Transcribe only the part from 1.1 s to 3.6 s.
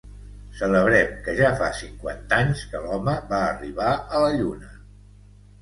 que ja fa cinquanta anys que l'home va